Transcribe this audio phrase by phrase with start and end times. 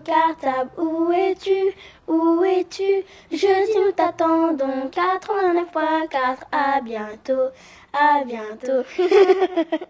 [0.00, 1.74] Cartable, où es-tu?
[2.06, 3.04] Où es-tu?
[3.30, 7.50] Je dis nous t'attendons, 89.4, à bientôt,
[7.92, 8.84] à bientôt.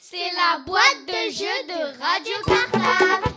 [0.00, 3.30] C'est la boîte de jeu de Radio Cartable.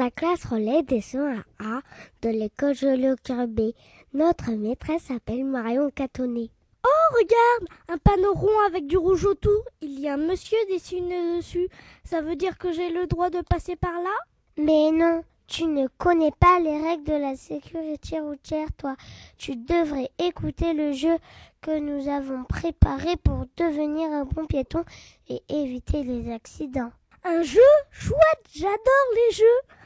[0.09, 1.19] la classe relais des 100
[1.59, 1.83] A
[2.23, 3.73] de l'école Joliot B.
[4.15, 6.49] Notre maîtresse s'appelle Marion Catonnet.
[6.83, 9.63] Oh, regarde, un panneau rond avec du rouge autour.
[9.83, 11.69] Il y a un monsieur dessiné dessus.
[12.05, 14.17] Ça veut dire que j'ai le droit de passer par là?
[14.57, 18.97] Mais non, tu ne connais pas les règles de la sécurité routière, toi.
[19.37, 21.19] Tu devrais écouter le jeu
[21.61, 24.87] que nous avons préparé pour devenir un bon piéton
[25.29, 26.93] et éviter les accidents.
[27.25, 27.61] Un jeu?
[27.91, 29.77] Chouette, j'adore les jeux.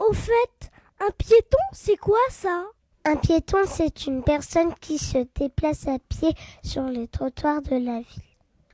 [0.00, 2.64] Au fait, un piéton, c'est quoi ça?
[3.04, 8.00] Un piéton, c'est une personne qui se déplace à pied sur les trottoirs de la
[8.00, 8.22] ville.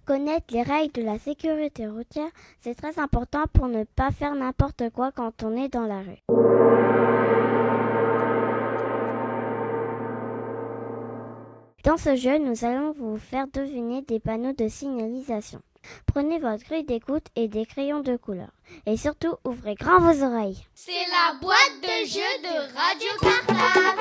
[0.06, 4.90] Connaître les règles de la sécurité routière, c'est très important pour ne pas faire n'importe
[4.90, 6.22] quoi quand on est dans la rue.
[11.84, 15.60] Dans ce jeu, nous allons vous faire deviner des panneaux de signalisation.
[16.06, 18.50] Prenez votre grille d'écoute et des crayons de couleur.
[18.86, 20.64] Et surtout, ouvrez grand vos oreilles.
[20.74, 24.00] C'est la boîte de jeu de Radio Cartable.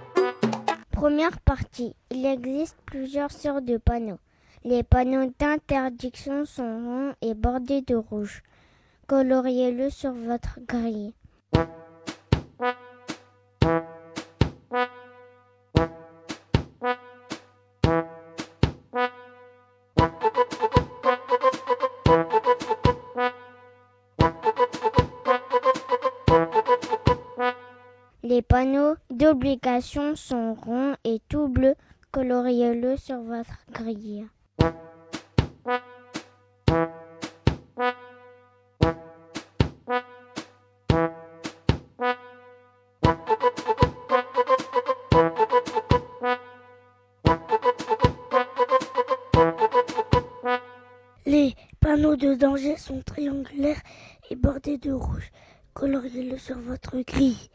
[0.90, 1.94] Première partie.
[2.10, 4.18] Il existe plusieurs sortes de panneaux.
[4.64, 8.42] Les panneaux d'interdiction sont ronds et bordés de rouge.
[9.06, 11.14] Coloriez-le sur votre grille.
[29.38, 31.74] Panneaux d'obligation sont ronds et tout bleus.
[32.10, 34.26] Coloriez-le sur votre grille.
[51.26, 53.80] Les panneaux de danger sont triangulaires
[54.30, 55.30] et bordés de rouge.
[55.74, 57.50] Coloriez-le sur votre grille.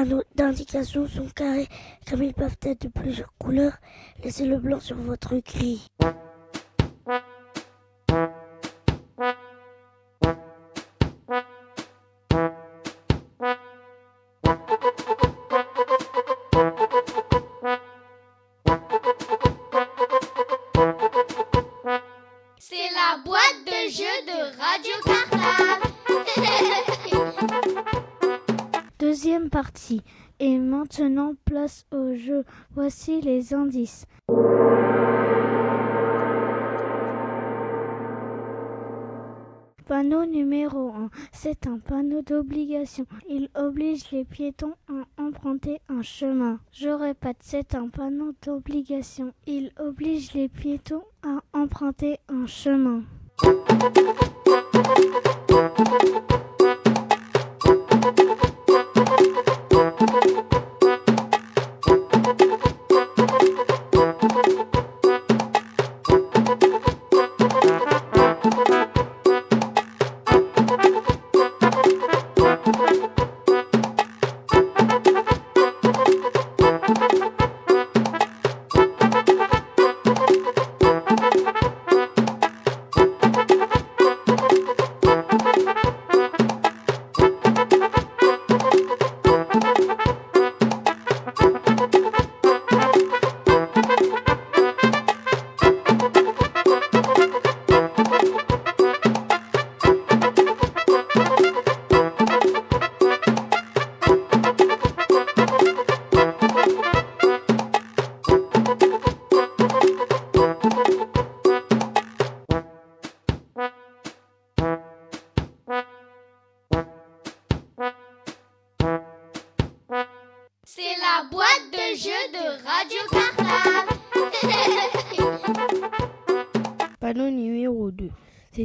[0.00, 1.68] Les panneaux d'indication sont carrés,
[2.08, 3.76] comme ils peuvent être de plusieurs couleurs.
[4.24, 5.82] Laissez le blanc sur votre grille.
[32.92, 34.04] Voici les indices.
[39.86, 41.10] Panneau numéro 1.
[41.30, 43.06] C'est un panneau d'obligation.
[43.28, 46.58] Il oblige les piétons à emprunter un chemin.
[46.72, 49.32] Je répète, c'est un panneau d'obligation.
[49.46, 53.04] Il oblige les piétons à emprunter un chemin.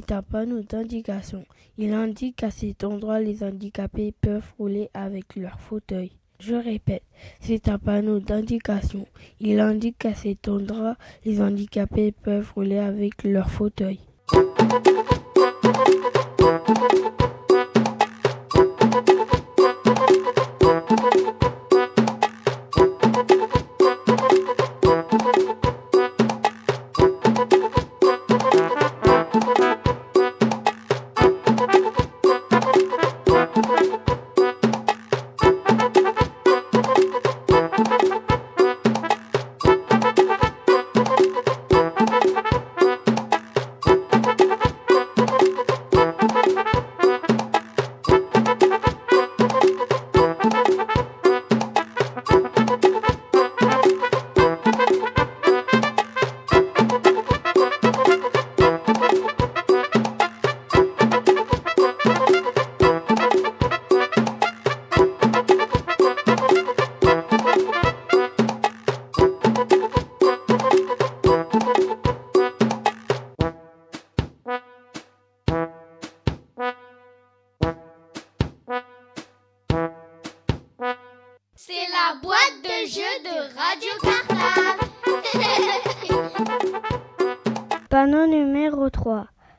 [0.07, 1.45] C'est un panneau d'indication.
[1.79, 6.11] Il indique qu'à cet endroit, les handicapés peuvent rouler avec leur fauteuil.
[6.39, 7.01] Je répète,
[7.39, 9.07] c'est un panneau d'indication.
[9.39, 13.99] Il indique qu'à cet endroit, les handicapés peuvent rouler avec leur fauteuil.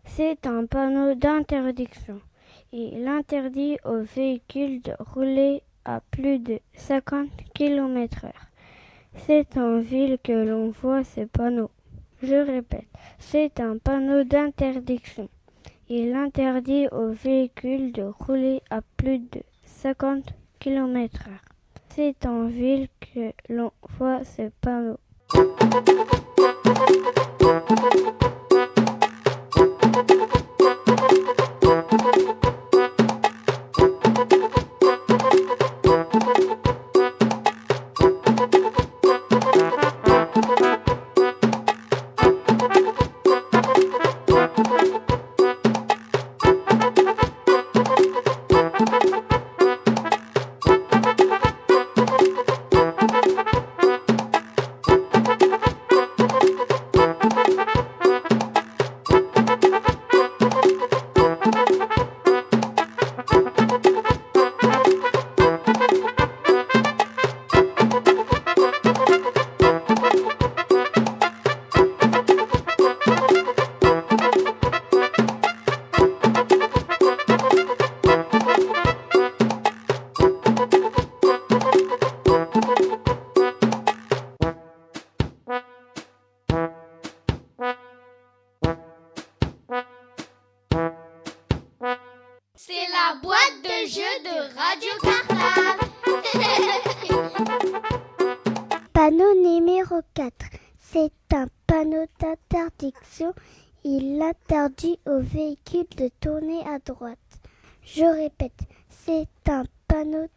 [0.06, 2.20] C'est un panneau d'interdiction.
[2.72, 8.30] Il interdit aux véhicules de rouler à plus de 50 km/h.
[9.26, 11.70] C'est en ville que l'on voit ces panneaux.
[12.22, 12.86] Je répète,
[13.18, 15.28] c'est un panneau d'interdiction.
[15.88, 20.24] Il interdit aux véhicules de rouler à plus de 50
[20.58, 21.30] km/h.
[21.90, 24.98] C'est en ville que l'on voit ces panneaux.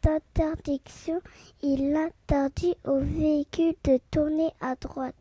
[0.04, 1.22] D'interdiction.
[1.62, 5.16] Il interdit aux véhicules de tourner à droite.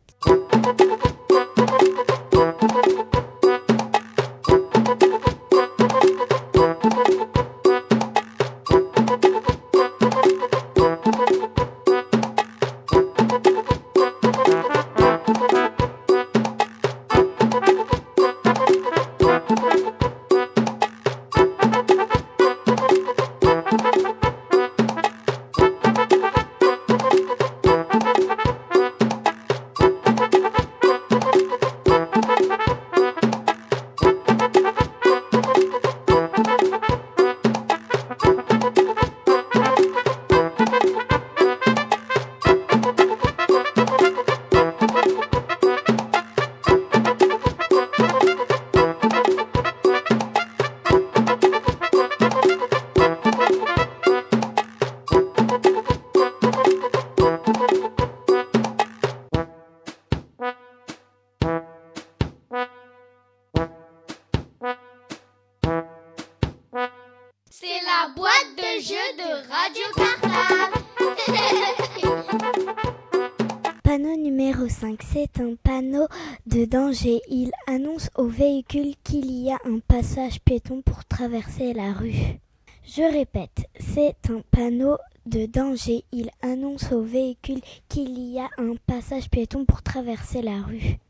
[90.09, 91.08] Traverser la rue.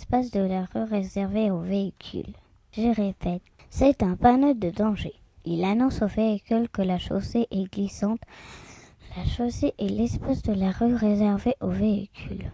[0.00, 2.32] L'espace de la rue réservé aux véhicules.
[2.72, 5.12] Je répète, c'est un panneau de danger.
[5.44, 8.20] Il annonce au véhicule que la chaussée est glissante.
[9.14, 12.50] La chaussée est l'espace de la rue réservé aux véhicules.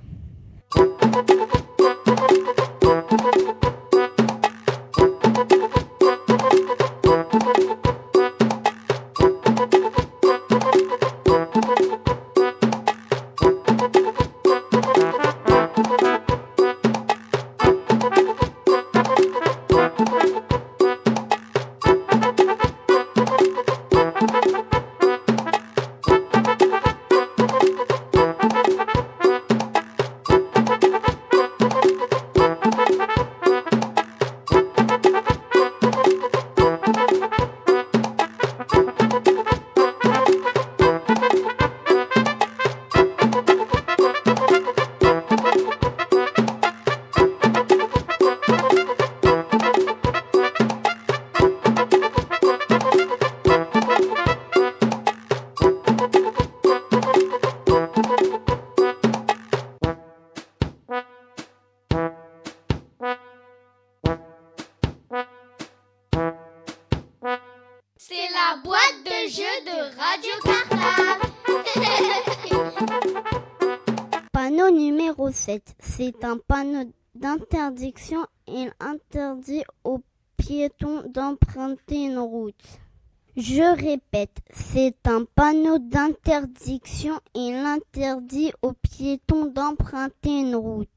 [83.36, 87.20] Je répète, c'est un panneau d'interdiction.
[87.34, 90.88] Il interdit aux piétons d'emprunter une route.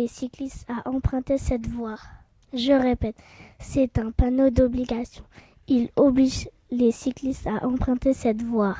[0.00, 1.98] Les cyclistes à emprunter cette voie.
[2.54, 3.16] Je répète,
[3.58, 5.24] c'est un panneau d'obligation.
[5.68, 8.76] Il oblige les cyclistes à emprunter cette voie.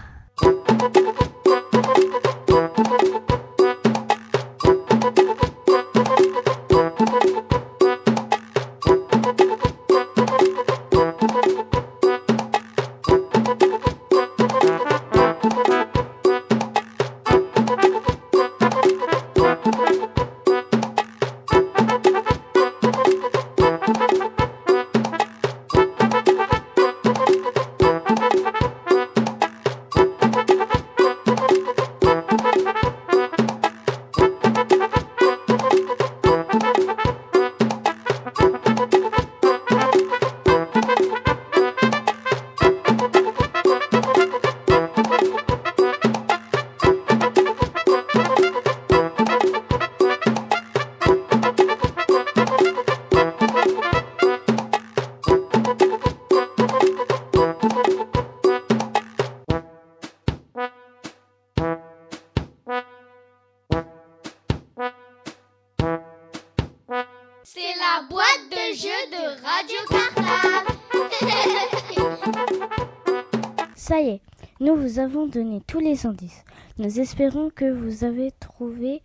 [73.81, 74.21] Ça y est,
[74.61, 76.45] nous vous avons donné tous les indices.
[76.77, 79.01] Nous espérons que vous avez trouvé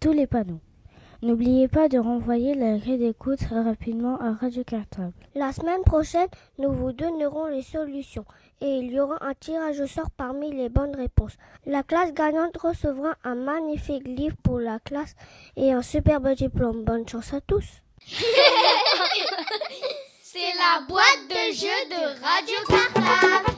[0.00, 0.60] tous les panneaux.
[1.22, 5.14] N'oubliez pas de renvoyer la grille d'écoute rapidement à Radio Cartable.
[5.34, 8.26] La semaine prochaine, nous vous donnerons les solutions
[8.60, 11.38] et il y aura un tirage au sort parmi les bonnes réponses.
[11.64, 15.16] La classe gagnante recevra un magnifique livre pour la classe
[15.56, 16.84] et un superbe diplôme.
[16.84, 17.64] Bonne chance à tous.
[20.22, 23.57] C'est la boîte de jeu de Radio Cartable.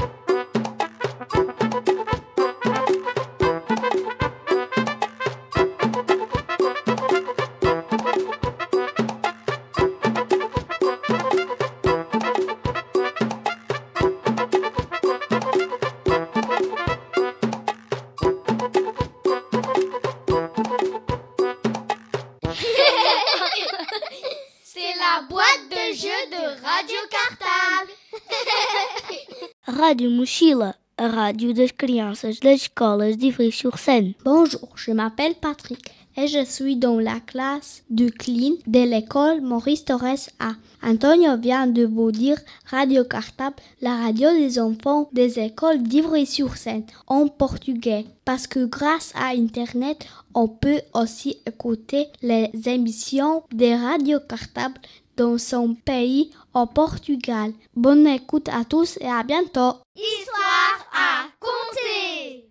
[30.01, 32.71] Rádio Mochila, a rádio crianças das
[33.17, 34.15] de Ivry-sur-Seine.
[34.25, 39.85] Bonjour, je m'appelle Patrick et je suis dans la classe du CLIN de l'école Maurice
[39.85, 40.53] Torres A.
[40.81, 47.27] Antonio vient de vous dire Radio Cartable, la radio des enfants des écoles d'Ivry-sur-Seine en
[47.27, 48.05] portugais.
[48.25, 54.79] Parce que grâce à Internet, on peut aussi écouter les émissions de Radio Cartable
[55.17, 57.53] dans son pays au Portugal.
[57.75, 59.75] Bonne écoute à tous et à bientôt.
[59.95, 62.50] Histoire à compter.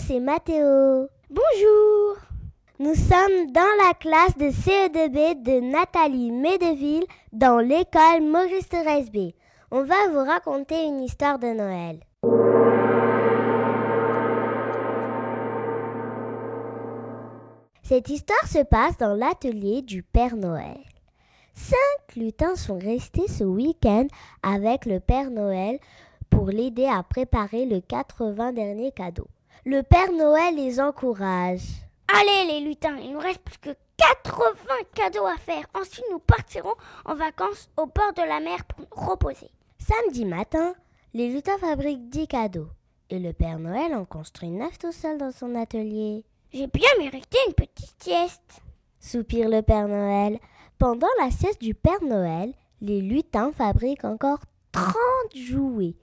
[0.00, 1.08] C'est Mathéo.
[1.30, 2.16] Bonjour.
[2.78, 9.32] Nous sommes dans la classe de CE2B de Nathalie Médeville dans l'école Maurice Thérèse B.
[9.70, 12.00] On va vous raconter une histoire de Noël.
[17.82, 20.78] Cette histoire se passe dans l'atelier du Père Noël.
[21.54, 24.06] Cinq lutins sont restés ce week-end
[24.42, 25.78] avec le Père Noël
[26.30, 29.28] pour l'aider à préparer le 80 derniers cadeaux.
[29.66, 31.62] Le Père Noël les encourage.
[32.12, 34.44] Allez les lutins, il nous reste plus que 80
[34.94, 35.64] cadeaux à faire.
[35.72, 36.74] Ensuite, nous partirons
[37.06, 39.50] en vacances au bord de la mer pour nous reposer.
[39.78, 40.74] Samedi matin,
[41.14, 42.68] les lutins fabriquent 10 cadeaux.
[43.08, 46.26] Et le Père Noël en construit 9 tout seul dans son atelier.
[46.52, 48.60] J'ai bien mérité une petite sieste.
[49.00, 50.40] Soupire le Père Noël.
[50.78, 54.40] Pendant la sieste du Père Noël, les lutins fabriquent encore
[54.72, 54.94] 30
[55.34, 55.94] jouets.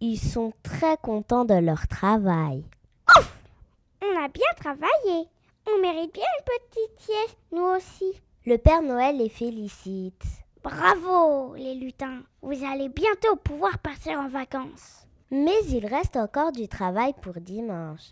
[0.00, 2.62] Ils sont très contents de leur travail.
[3.08, 3.32] Ouf
[4.02, 5.28] On a bien travaillé.
[5.68, 8.20] On mérite bien une petite sieste, nous aussi.
[8.44, 10.22] Le Père Noël les félicite.
[10.62, 12.22] Bravo, les lutins.
[12.42, 15.06] Vous allez bientôt pouvoir partir en vacances.
[15.30, 18.10] Mais il reste encore du travail pour dimanche.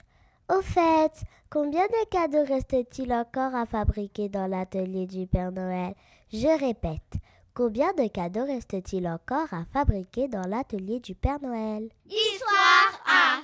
[0.52, 1.12] Au fait,
[1.50, 5.94] combien de cadeaux reste-t-il encore à fabriquer dans l'atelier du Père Noël?
[6.32, 7.14] Je répète,
[7.54, 11.88] combien de cadeaux reste-t-il encore à fabriquer dans l'atelier du Père Noël?
[12.10, 13.40] Histoire à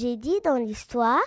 [0.00, 1.20] j'ai dit dans l'histoire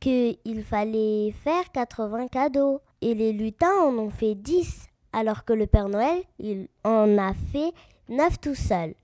[0.00, 5.66] qu'il fallait faire 80 cadeaux et les lutins en ont fait 10 alors que le
[5.66, 7.72] Père Noël, il en a fait
[8.08, 8.94] 9 tout seul.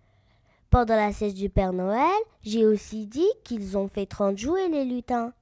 [0.71, 2.09] Pendant la sieste du Père Noël,
[2.43, 5.33] j'ai aussi dit qu'ils ont fait 30 jouets les lutins.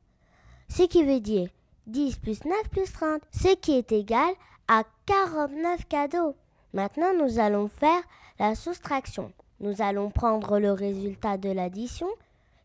[0.69, 1.49] Ce qui veut dire
[1.87, 4.33] 10 plus 9 plus 30, ce qui est égal
[4.67, 6.35] à 49 cadeaux.
[6.73, 8.03] Maintenant, nous allons faire
[8.41, 9.33] la soustraction.
[9.61, 12.09] Nous allons prendre le résultat de l'addition,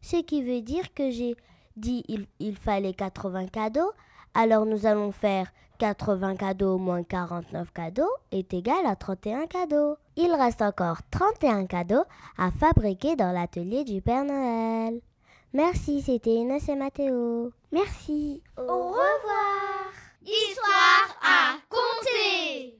[0.03, 1.35] ce qui veut dire que j'ai
[1.77, 3.91] dit il, il fallait 80 cadeaux.
[4.35, 5.47] Alors nous allons faire
[5.79, 9.97] 80 cadeaux moins 49 cadeaux est égal à 31 cadeaux.
[10.15, 12.03] Il reste encore 31 cadeaux
[12.37, 15.01] à fabriquer dans l'atelier du Père Noël.
[15.53, 17.51] Merci, c'était Inès et Mathéo.
[17.71, 18.41] Merci.
[18.57, 19.93] Au revoir.
[20.21, 22.79] Histoire à compter.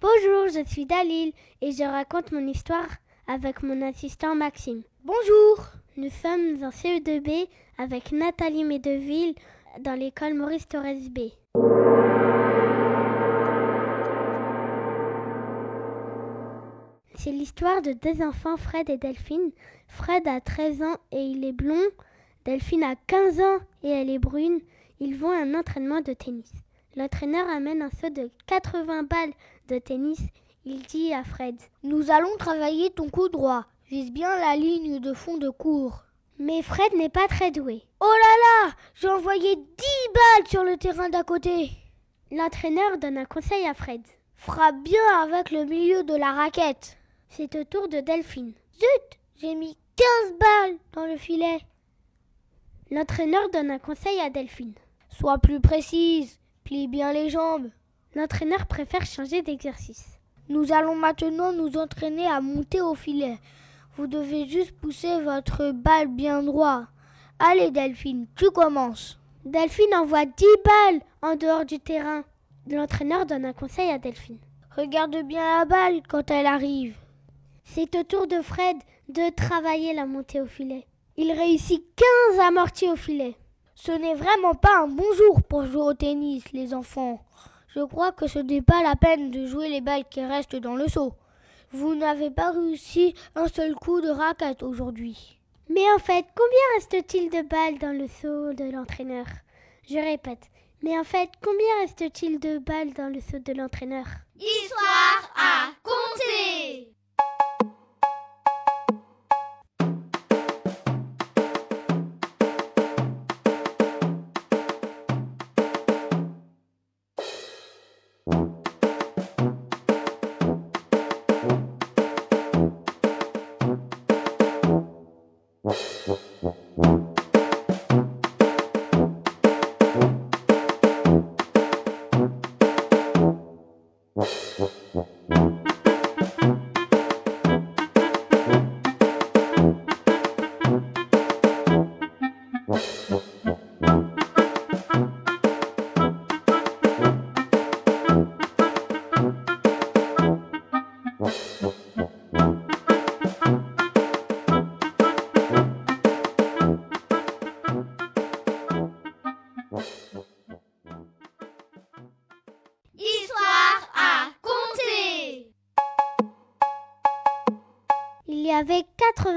[0.00, 2.88] Bonjour, je suis Dalil et je raconte mon histoire
[3.26, 4.82] avec mon assistant Maxime.
[5.04, 5.66] Bonjour.
[5.96, 9.34] Nous sommes en CE2B avec Nathalie Médeville
[9.80, 11.30] dans l'école Maurice Torres B.
[17.14, 19.50] C'est l'histoire de deux enfants, Fred et Delphine.
[19.88, 21.82] Fred a 13 ans et il est blond.
[22.44, 24.60] Delphine a 15 ans et elle est brune.
[25.00, 26.52] Ils vont à un entraînement de tennis.
[26.94, 29.32] L'entraîneur amène un saut de 80 balles
[29.68, 30.20] de tennis.
[30.68, 33.66] Il dit à Fred Nous allons travailler ton coup droit.
[33.88, 36.02] Vise bien la ligne de fond de cours.
[36.40, 37.84] Mais Fred n'est pas très doué.
[38.00, 41.70] Oh là là J'ai envoyé 10 balles sur le terrain d'à côté.
[42.32, 44.02] L'entraîneur donne un conseil à Fred.
[44.34, 46.98] Frappe bien avec le milieu de la raquette.
[47.28, 48.54] C'est au tour de Delphine.
[48.74, 51.60] Zut J'ai mis 15 balles dans le filet.
[52.90, 54.74] L'entraîneur donne un conseil à Delphine.
[55.10, 56.40] Sois plus précise.
[56.64, 57.70] Plie bien les jambes.
[58.16, 60.15] L'entraîneur préfère changer d'exercice.
[60.48, 63.38] Nous allons maintenant nous entraîner à monter au filet.
[63.96, 66.84] Vous devez juste pousser votre balle bien droit.
[67.38, 69.18] Allez Delphine, tu commences.
[69.44, 72.22] Delphine envoie 10 balles en dehors du terrain.
[72.68, 74.38] L'entraîneur donne un conseil à Delphine.
[74.76, 76.96] Regarde bien la balle quand elle arrive.
[77.64, 78.76] C'est au tour de Fred
[79.08, 80.86] de travailler la montée au filet.
[81.16, 81.82] Il réussit
[82.30, 83.34] 15 amortis au filet.
[83.74, 87.20] Ce n'est vraiment pas un bon jour pour jouer au tennis, les enfants.
[87.76, 90.76] Je crois que ce n'est pas la peine de jouer les balles qui restent dans
[90.76, 91.12] le seau.
[91.72, 95.38] Vous n'avez pas réussi un seul coup de raquette aujourd'hui.
[95.68, 99.26] Mais en fait, combien reste-t-il de balles dans le seau de l'entraîneur?
[99.86, 100.48] Je répète.
[100.82, 104.06] Mais en fait, combien reste-t-il de balles dans le seau de l'entraîneur?
[104.40, 106.95] Histoire à compter.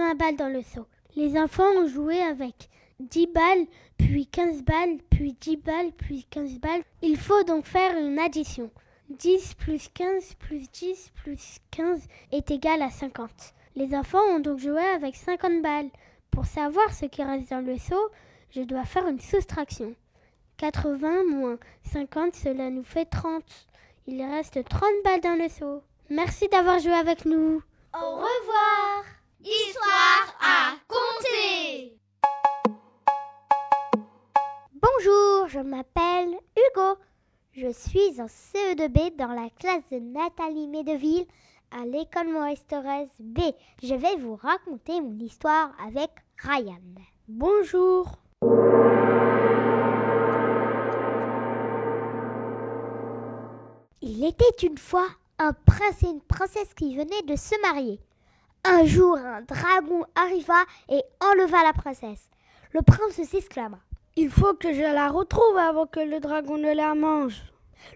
[0.10, 0.88] 80 balles dans le seau.
[1.16, 2.70] Les enfants ont joué avec
[3.00, 3.66] 10 balles,
[3.98, 6.82] puis 15 balles, puis 10 balles, puis 15 balles.
[7.02, 8.72] Il faut donc faire une addition.
[9.10, 13.30] 10 plus 15 plus 10 plus 15 est égal à 50.
[13.76, 15.90] Les enfants ont donc joué avec 50 balles.
[16.32, 18.10] Pour savoir ce qui reste dans le seau,
[18.52, 19.94] je dois faire une soustraction.
[20.58, 21.58] 80 moins
[21.92, 23.44] 50, cela nous fait 30.
[24.08, 25.84] Il reste 30 balles dans le seau.
[26.10, 27.62] Merci d'avoir joué avec nous.
[27.94, 29.19] Au revoir.
[29.42, 31.98] Histoire à compter.
[34.74, 36.98] Bonjour, je m'appelle Hugo.
[37.54, 41.26] Je suis en CE2B dans la classe de Nathalie Médeville
[41.72, 43.40] à l'école Maurice Torres B.
[43.82, 46.82] Je vais vous raconter mon histoire avec Ryan.
[47.30, 48.12] Bonjour.
[54.02, 58.02] Il était une fois un prince et une princesse qui venaient de se marier.
[58.66, 62.30] Un jour, un dragon arriva et enleva la princesse.
[62.72, 63.80] Le prince s'exclama.
[64.16, 67.42] Il faut que je la retrouve avant que le dragon ne la mange.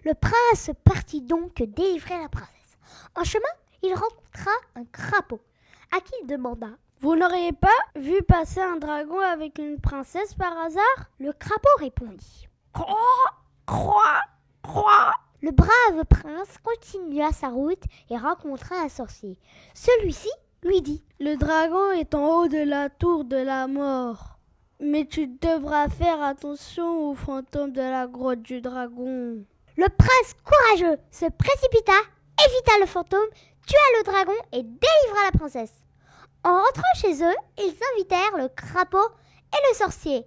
[0.04, 2.78] Le prince partit donc délivrer la princesse.
[3.14, 3.44] En chemin,
[3.82, 5.40] il rencontra un crapaud.
[5.94, 6.68] à qui il demanda
[7.00, 11.10] Vous n'auriez pas vu passer un dragon avec une princesse par hasard?
[11.18, 12.48] Le crapaud répondit.
[12.72, 12.96] Croix,
[13.66, 14.20] croix,
[14.62, 15.12] croix.
[15.42, 19.38] Le brave prince continua sa route et rencontra un sorcier.
[19.74, 20.30] Celui-ci
[20.64, 24.38] lui dit Le dragon est en haut de la tour de la mort.
[24.80, 29.44] Mais tu devras faire attention aux fantômes de la grotte du dragon.
[29.76, 31.92] Le prince courageux se précipita,
[32.46, 33.28] évita le fantôme,
[33.66, 35.82] tua le dragon et délivra la princesse.
[36.42, 39.08] En rentrant chez eux, ils invitèrent le crapaud
[39.52, 40.26] et le sorcier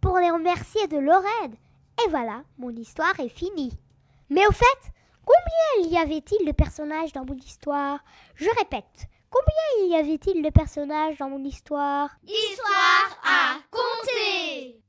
[0.00, 1.54] pour les remercier de leur aide.
[2.04, 3.76] Et voilà, mon histoire est finie.
[4.30, 4.92] Mais au fait,
[5.24, 7.98] combien y avait-il de personnages dans mon histoire?
[8.36, 12.10] Je répète, combien y avait-il de personnages dans mon histoire?
[12.26, 14.80] Histoire à compter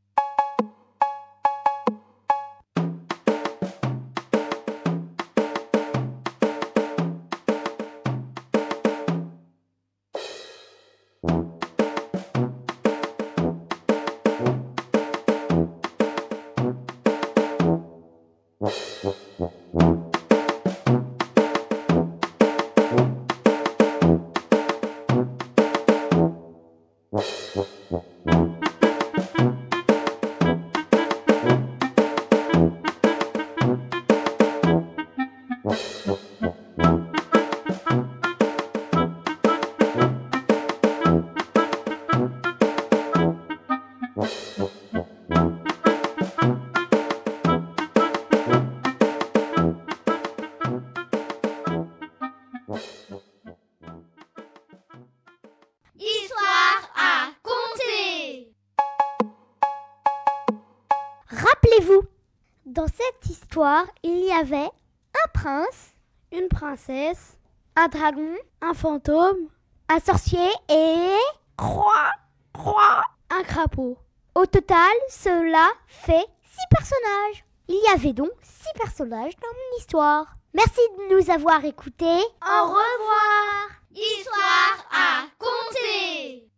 [66.81, 67.37] princesse,
[67.75, 69.49] un dragon, un fantôme,
[69.89, 71.15] un sorcier et
[71.57, 72.11] croix,
[72.53, 73.97] croix, un crapaud.
[74.35, 77.45] au total, cela fait six personnages.
[77.67, 80.25] Il y avait donc six personnages dans mon histoire.
[80.53, 82.21] Merci de nous avoir écoutés.
[82.41, 86.50] Au revoir Histoire à compter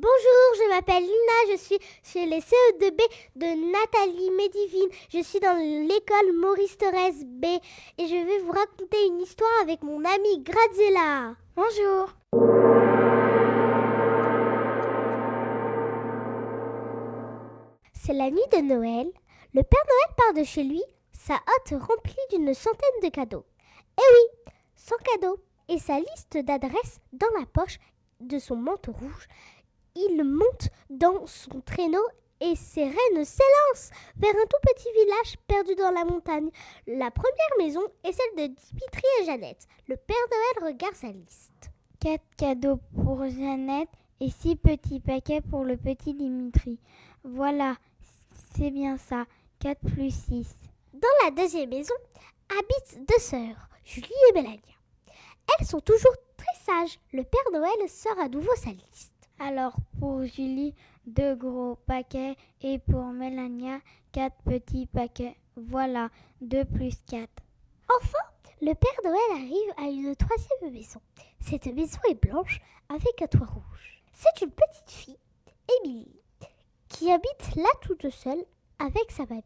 [0.00, 3.02] Bonjour, je m'appelle Lina, je suis chez les CE2B
[3.34, 4.88] de Nathalie Medivine.
[5.12, 7.46] Je suis dans l'école Maurice Thorez B
[7.98, 11.34] et je vais vous raconter une histoire avec mon amie Graziella.
[11.56, 12.14] Bonjour.
[17.92, 19.10] C'est la nuit de Noël.
[19.52, 23.46] Le Père Noël part de chez lui, sa hotte remplie d'une centaine de cadeaux.
[23.98, 27.80] Eh oui, 100 cadeaux et sa liste d'adresses dans la poche
[28.20, 29.28] de son manteau rouge.
[30.00, 32.06] Il monte dans son traîneau
[32.40, 36.50] et ses rennes s'élancent vers un tout petit village perdu dans la montagne.
[36.86, 39.66] La première maison est celle de Dimitri et Jeannette.
[39.88, 41.70] Le Père Noël regarde sa liste.
[41.98, 43.88] Quatre cadeaux pour Jeannette
[44.20, 46.78] et six petits paquets pour le petit Dimitri.
[47.24, 47.74] Voilà,
[48.54, 49.26] c'est bien ça.
[49.58, 50.54] 4 plus 6.
[50.94, 51.94] Dans la deuxième maison
[52.48, 54.60] habitent deux sœurs, Julie et Mélania.
[55.58, 57.00] Elles sont toujours très sages.
[57.12, 59.17] Le Père Noël sort à nouveau sa liste.
[59.40, 60.74] Alors pour Julie,
[61.06, 63.78] deux gros paquets et pour Mélania,
[64.10, 65.36] quatre petits paquets.
[65.56, 67.28] Voilà, 2 plus 4.
[67.96, 68.18] Enfin,
[68.60, 71.00] le Père Noël arrive à une troisième maison.
[71.40, 74.02] Cette maison est blanche avec un toit rouge.
[74.12, 75.18] C'est une petite fille,
[75.80, 76.20] Émilie,
[76.88, 78.44] qui habite là toute seule
[78.80, 79.42] avec sa mamie.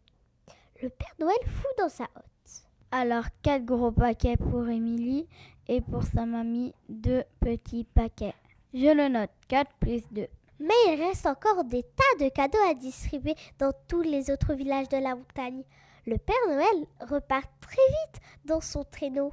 [0.83, 2.67] Le Père Noël fout dans sa hotte.
[2.91, 5.29] Alors 4 gros paquets pour Émilie
[5.69, 8.35] et pour sa mamie, deux petits paquets.
[8.75, 10.27] Je le note, 4 plus 2.
[10.61, 14.89] Mais il reste encore des tas de cadeaux à distribuer dans tous les autres villages
[14.89, 15.63] de la montagne.
[16.07, 19.31] Le Père Noël repart très vite dans son traîneau.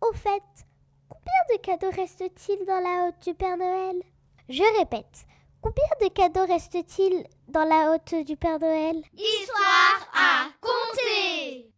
[0.00, 0.42] Au fait,
[1.08, 4.02] combien de cadeaux reste-t-il dans la hotte du Père Noël?
[4.48, 5.26] Je répète,
[5.60, 9.02] combien de cadeaux reste-t-il dans la hotte du Père Noël?
[9.14, 11.70] Histoire à compter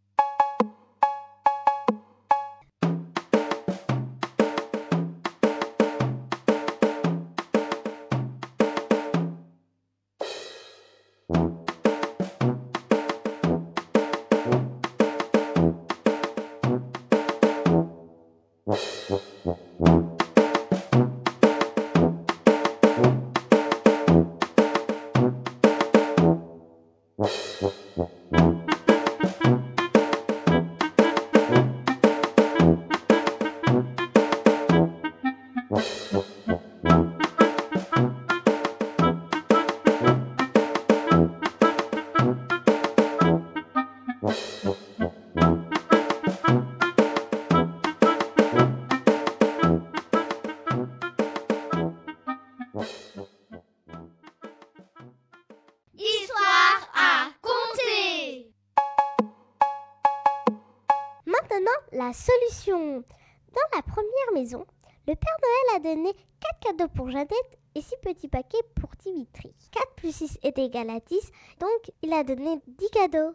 [66.78, 69.52] 4 cadeaux pour Jeannette et 6 petits paquets pour Dimitri.
[69.72, 73.32] 4 plus 6 est égal à 10, donc il a donné 10 cadeaux.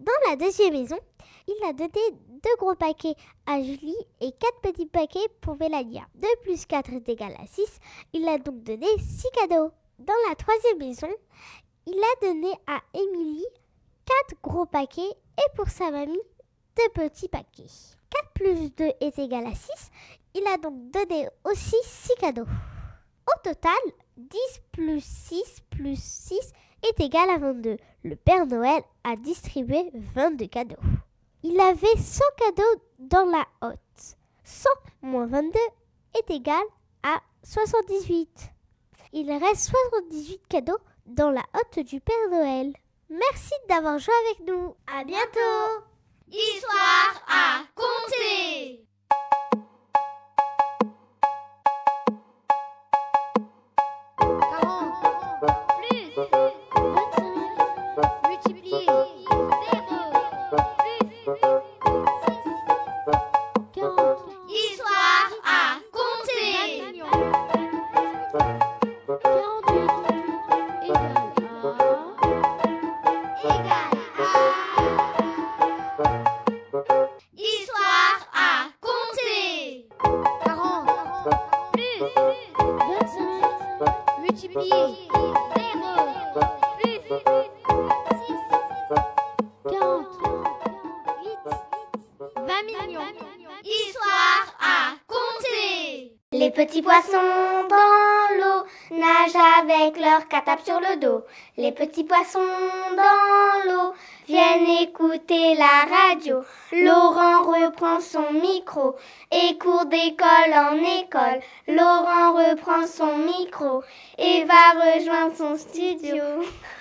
[0.00, 0.96] Dans la deuxième maison,
[1.46, 3.14] il a donné 2 gros paquets
[3.46, 6.06] à Julie et 4 petits paquets pour Mélania.
[6.14, 7.78] 2 plus 4 est égal à 6,
[8.14, 9.70] il a donc donné 6 cadeaux.
[9.98, 11.08] Dans la troisième maison,
[11.86, 13.44] il a donné à Émilie
[14.28, 16.18] 4 gros paquets et pour sa mamie
[16.76, 17.66] 2 petits paquets.
[18.10, 19.90] 4 plus 2 est égal à 6,
[20.34, 22.46] il a donc donné aussi 6 cadeaux.
[23.28, 23.72] Au total,
[24.16, 24.38] 10
[24.72, 27.76] plus 6 plus 6 est égal à 22.
[28.04, 30.76] Le Père Noël a distribué 22 cadeaux.
[31.42, 34.16] Il avait 100 cadeaux dans la hotte.
[34.44, 34.68] 100
[35.02, 35.58] moins 22
[36.18, 36.62] est égal
[37.02, 38.50] à 78.
[39.12, 42.72] Il reste 78 cadeaux dans la hotte du Père Noël.
[43.10, 44.74] Merci d'avoir joué avec nous.
[44.86, 45.84] À bientôt.
[46.30, 48.87] Histoire à compter.
[93.64, 97.68] Histoire à compter, Les petits poissons
[100.64, 101.24] sur le dos.
[101.56, 102.40] Les petits poissons
[102.96, 103.92] dans l'eau
[104.26, 106.42] viennent écouter la radio.
[106.72, 108.96] Laurent reprend son micro
[109.30, 111.40] et court d'école en école.
[111.68, 113.82] Laurent reprend son micro
[114.18, 116.24] et va rejoindre son studio.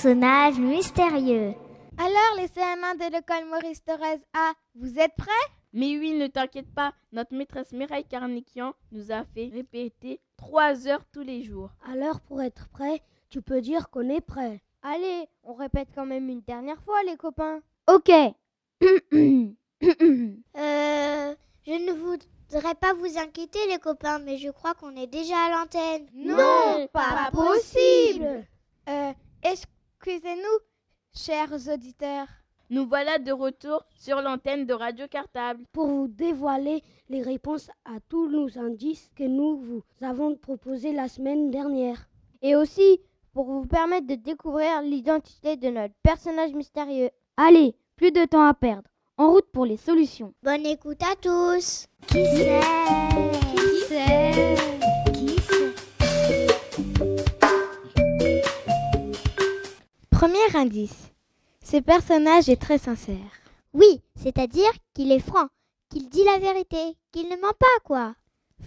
[0.00, 1.54] personnage mystérieux.
[1.96, 5.32] Alors, les CM1 de l'école Maurice Thorez A, vous êtes prêts?
[5.72, 11.04] Mais oui, ne t'inquiète pas, notre maîtresse Mireille Carniquian nous a fait répéter trois heures
[11.12, 11.70] tous les jours.
[11.92, 14.62] Alors, pour être prêt, tu peux dire qu'on est prêt.
[14.82, 17.58] Allez, on répète quand même une dernière fois, les copains.
[17.88, 18.08] Ok.
[18.80, 18.94] euh,
[21.66, 25.58] je ne voudrais pas vous inquiéter, les copains, mais je crois qu'on est déjà à
[25.58, 26.06] l'antenne.
[26.14, 28.46] Non, pas, possible.
[28.88, 29.12] Euh,
[30.00, 30.58] Excusez-nous,
[31.12, 32.28] chers auditeurs.
[32.70, 35.64] Nous voilà de retour sur l'antenne de Radio Cartable.
[35.72, 41.08] Pour vous dévoiler les réponses à tous nos indices que nous vous avons proposés la
[41.08, 42.08] semaine dernière.
[42.42, 43.00] Et aussi
[43.34, 47.10] pour vous permettre de découvrir l'identité de notre personnage mystérieux.
[47.36, 48.88] Allez, plus de temps à perdre.
[49.16, 50.32] En route pour les solutions.
[50.44, 51.88] Bonne écoute à tous.
[52.06, 52.24] Qui
[60.18, 61.12] Premier indice.
[61.62, 63.30] Ce personnage est très sincère.
[63.72, 65.46] Oui, c'est-à-dire qu'il est franc,
[65.90, 68.16] qu'il dit la vérité, qu'il ne ment pas, quoi.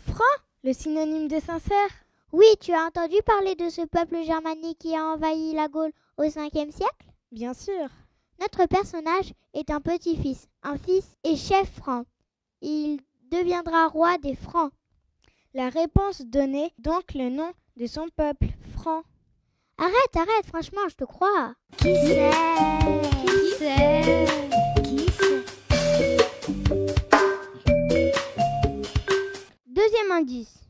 [0.08, 0.24] Franc?
[0.64, 1.90] Le synonyme de sincère?
[2.32, 6.24] Oui, tu as entendu parler de ce peuple germanique qui a envahi la Gaule au
[6.24, 7.08] 5e siècle?
[7.34, 7.90] Bien sûr.
[8.40, 12.06] Notre personnage est un petit-fils, un fils et chef franc.
[12.62, 14.72] Il deviendra roi des Francs.
[15.54, 18.48] La réponse donnait donc le nom de son peuple,
[18.78, 19.04] Franc.
[19.84, 21.56] Arrête, arrête, franchement, je te crois.
[21.78, 22.30] Qui c'est?
[24.84, 26.18] Qui Qui
[29.66, 30.70] Deuxième indice.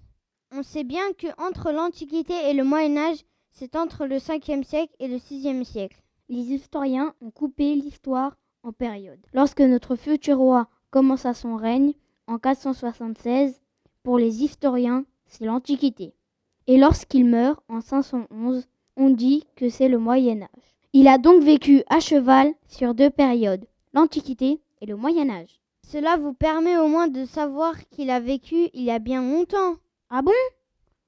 [0.54, 3.18] On sait bien que entre l'Antiquité et le Moyen Âge,
[3.50, 6.02] c'est entre le 5e siècle et le 6e siècle.
[6.30, 9.28] Les historiens ont coupé l'histoire en périodes.
[9.34, 11.96] Lorsque notre futur roi commença son règne
[12.28, 13.60] en 476,
[14.04, 16.14] pour les historiens, c'est l'Antiquité.
[16.68, 18.70] Et lorsqu'il meurt en 511,
[19.02, 20.76] on dit que c'est le Moyen Âge.
[20.94, 25.60] Il a donc vécu à cheval sur deux périodes, l'Antiquité et le Moyen Âge.
[25.82, 29.78] Cela vous permet au moins de savoir qu'il a vécu il y a bien longtemps.
[30.12, 30.32] Ah bon?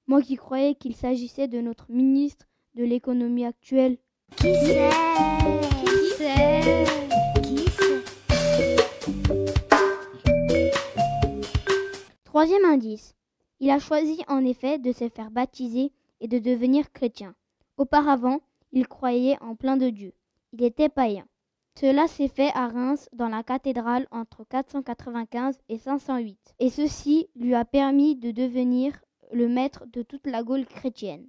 [0.07, 3.97] Moi qui croyais qu'il s'agissait de notre ministre de l'économie actuelle.
[4.37, 4.89] Qui c'est?
[5.85, 6.85] Qui c'est
[7.43, 7.65] Qui
[12.23, 13.13] Troisième indice.
[13.59, 15.91] Il a choisi en effet de se faire baptiser
[16.21, 17.35] et de devenir chrétien.
[17.77, 18.39] Auparavant,
[18.71, 20.13] il croyait en plein de Dieu.
[20.51, 21.25] Il était païen.
[21.75, 27.55] Cela s'est fait à Reims dans la cathédrale entre 495 et 508, et ceci lui
[27.55, 28.93] a permis de devenir
[29.31, 31.27] le maître de toute la Gaule chrétienne.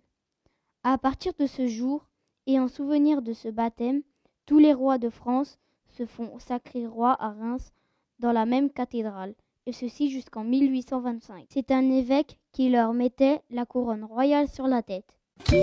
[0.82, 2.07] À partir de ce jour,
[2.47, 4.03] et en souvenir de ce baptême,
[4.45, 7.72] tous les rois de France se font sacrer rois à Reims
[8.18, 9.34] dans la même cathédrale,
[9.64, 11.47] et ceci jusqu'en 1825.
[11.49, 15.18] C'est un évêque qui leur mettait la couronne royale sur la tête.
[15.43, 15.61] Qui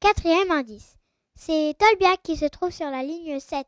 [0.00, 0.96] Quatrième indice.
[1.34, 3.66] C'est Tolbiac qui se trouve sur la ligne 7.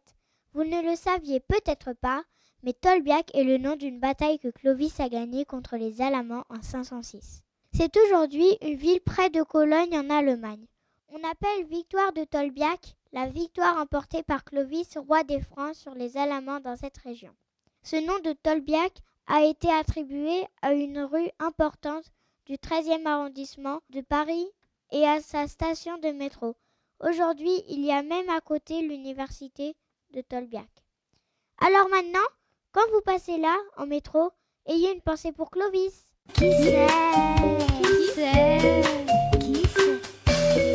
[0.53, 2.23] Vous ne le saviez peut-être pas,
[2.63, 6.61] mais Tolbiac est le nom d'une bataille que Clovis a gagnée contre les Alamans en
[6.63, 7.43] 506.
[7.73, 10.67] C'est aujourd'hui une ville près de Cologne en Allemagne.
[11.09, 16.17] On appelle victoire de Tolbiac la victoire emportée par Clovis, roi des Francs, sur les
[16.17, 17.35] Alamans dans cette région.
[17.89, 18.95] Ce nom de Tolbiac
[19.29, 22.11] a été attribué à une rue importante
[22.45, 24.49] du 13e arrondissement de Paris
[24.91, 26.57] et à sa station de métro.
[26.99, 29.77] Aujourd'hui, il y a même à côté l'université
[30.13, 30.67] de Tolbiac.
[31.59, 32.27] Alors maintenant,
[32.73, 34.33] quand vous passez là, en métro,
[34.67, 36.07] ayez une pensée pour Clovis.
[36.35, 36.89] Qui c'est
[37.85, 38.83] Qui c'est
[39.39, 40.75] Qui c'est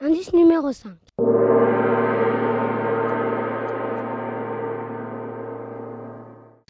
[0.00, 0.90] Indice numéro 5.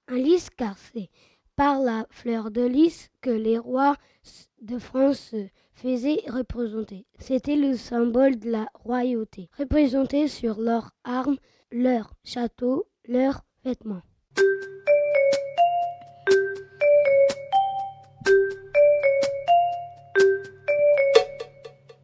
[0.07, 1.09] Un lys car c'est
[1.57, 3.97] par la fleur de lys que les rois
[4.61, 7.07] de France se faisaient représenter.
[7.19, 11.39] C'était le symbole de la royauté, représenté sur leurs armes,
[11.73, 14.03] leurs châteaux, leurs vêtements.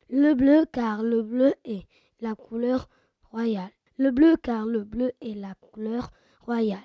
[0.08, 1.86] Le bleu car le bleu est
[2.20, 2.88] la couleur
[3.30, 3.70] royale.
[3.98, 6.78] Le bleu car le bleu est la couleur royale.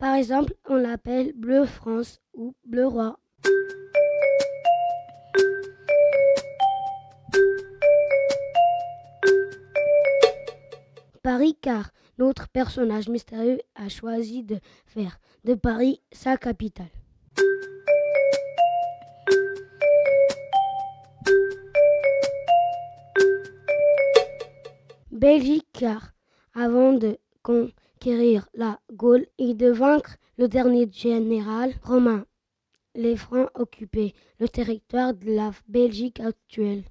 [0.00, 3.18] Par exemple, on l'appelle bleu France ou bleu roi.
[11.22, 16.86] Paris car notre personnage mystérieux a choisi de faire de Paris sa capitale.
[25.10, 26.14] Belgique car
[26.54, 27.18] avant de
[28.54, 32.24] la Gaule et de vaincre le dernier général romain,
[32.94, 36.84] les Francs occupaient le territoire de la Belgique actuelle.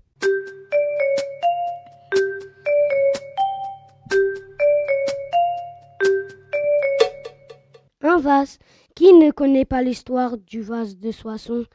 [8.02, 8.60] Un vase.
[8.96, 11.66] Qui ne connaît pas l'histoire du vase de Soissons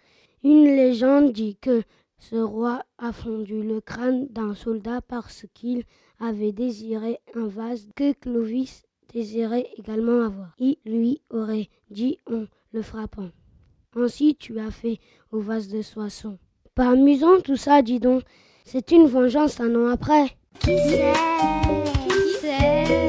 [0.42, 1.82] Une légende dit que
[2.18, 5.84] ce roi a fondu le crâne d'un soldat parce qu'il
[6.20, 10.54] avait désiré un vase que Clovis désirait également avoir.
[10.58, 13.30] Il lui aurait dit en le frappant.
[13.96, 14.98] Ainsi tu as fait
[15.30, 16.38] au vase de Soissons.
[16.74, 18.24] Pas amusant tout ça, dis donc.
[18.64, 20.36] C'est une vengeance un an après.
[20.58, 21.12] Qui c'est?
[22.08, 23.08] Qui c'est?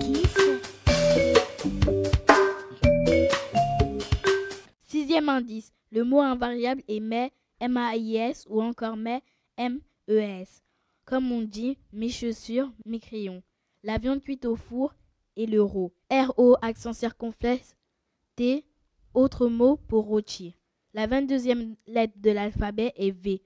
[0.00, 1.34] Qui c'est
[4.86, 5.72] Sixième indice.
[5.90, 9.22] Le mot invariable est mais, M-A-I-S ou encore mais,
[9.56, 10.62] M-E-S.
[11.06, 13.42] Comme on dit, mes chaussures, mes crayons.
[13.84, 14.92] La viande cuite au four
[15.38, 15.94] et l'euro.
[16.10, 17.76] R-O, accent circonflexe,
[18.36, 18.66] T,
[19.14, 20.52] autre mot pour rôtir.
[20.92, 23.40] La 22e lettre de l'alphabet est V.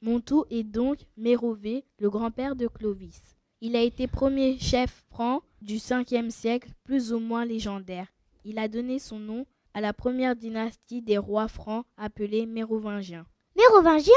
[0.00, 3.20] Montou est donc Mérové, le grand-père de Clovis.
[3.60, 8.08] Il a été premier chef franc du 5e siècle, plus ou moins légendaire.
[8.44, 13.26] Il a donné son nom à la première dynastie des rois francs appelée Mérovingiens.
[13.54, 14.12] Mérovingiens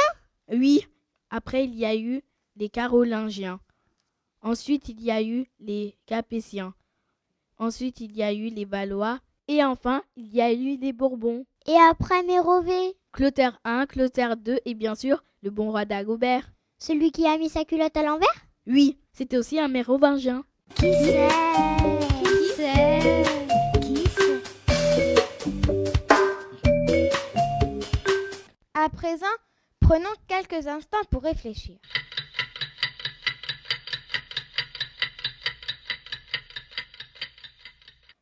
[0.52, 0.88] Oui,
[1.36, 2.22] après il y a eu
[2.56, 3.60] les Carolingiens.
[4.42, 6.74] Ensuite il y a eu les Capétiens.
[7.58, 9.20] Ensuite il y a eu les Valois.
[9.50, 11.46] Et enfin il y a eu les Bourbons.
[11.68, 16.50] Et après Mérové Clotaire I, Clotaire II et bien sûr le bon roi d'Agobert.
[16.80, 18.28] Celui qui a mis sa culotte à l'envers?
[18.66, 20.44] Oui, c'était aussi un mérovingien.
[20.76, 21.28] Qui c'est
[22.24, 23.24] Qui c'est
[23.82, 25.16] Qui c'est
[28.74, 29.26] À présent,
[29.88, 31.78] Prenons quelques instants pour réfléchir.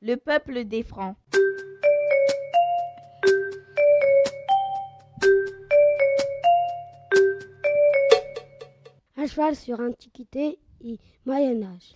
[0.02, 1.16] Le peuple des Francs.
[9.16, 11.96] Un cheval sur Antiquité et Moyen Âge.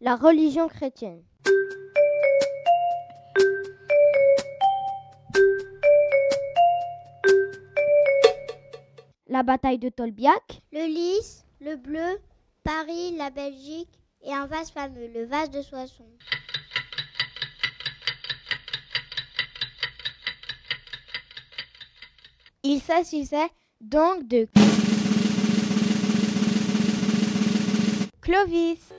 [0.00, 1.24] La religion chrétienne.
[9.34, 10.62] La bataille de Tolbiac.
[10.70, 12.20] Le lys, le bleu,
[12.62, 13.90] Paris, la Belgique
[14.22, 16.06] et un vase fameux, le vase de Soissons.
[22.62, 24.46] Il s'agissait donc de
[28.20, 28.92] Clovis.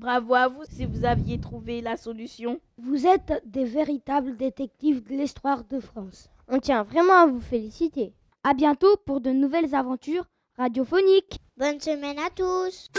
[0.00, 2.60] Bravo à vous si vous aviez trouvé la solution.
[2.86, 6.28] Vous êtes des véritables détectives de l'histoire de France.
[6.48, 8.12] On tient vraiment à vous féliciter.
[8.42, 10.26] À bientôt pour de nouvelles aventures
[10.58, 11.38] radiophoniques.
[11.56, 12.90] Bonne semaine à tous.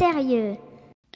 [0.00, 0.56] personnage mystérieux.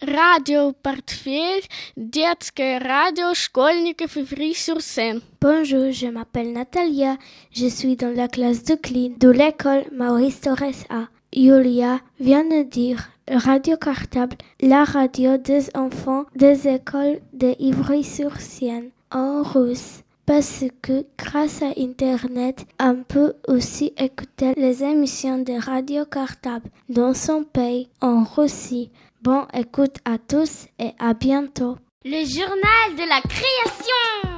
[0.03, 1.63] Radio Portefeuille,
[1.97, 5.21] детская radio школьников Ivry-sur-Seine.
[5.41, 7.17] Bonjour, je m'appelle Natalia.
[7.53, 11.09] Je suis dans la classe de clean de l'école Maurice Torres A.
[11.35, 19.43] Julia vient de dire Radio Cartable, la radio des enfants des écoles de Ivry-sur-Seine en
[19.43, 20.03] russe.
[20.26, 27.14] Parce que grâce à Internet, on peut aussi écouter les émissions de Radio Cartable dans
[27.14, 28.90] son pays, en Russie.
[29.22, 31.78] Bon écoute à tous et à bientôt.
[32.04, 34.36] Le journal de la création.